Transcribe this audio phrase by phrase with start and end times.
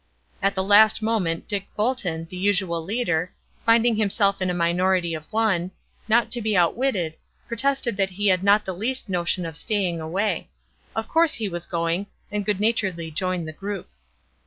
[0.41, 3.31] At the last moment Dick Bolton, the usual leader,
[3.63, 5.69] finding himself in a minority of one,
[6.07, 10.49] not to be outwitted, protested that he had not the least notion of staying away;
[10.95, 13.89] of course he was going, and good naturedly joined the group.